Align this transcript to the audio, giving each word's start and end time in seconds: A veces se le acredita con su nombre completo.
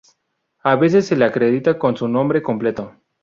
A 0.63 0.75
veces 0.77 1.05
se 1.05 1.15
le 1.15 1.25
acredita 1.25 1.77
con 1.77 1.95
su 1.95 2.07
nombre 2.07 2.41
completo. 2.41 2.95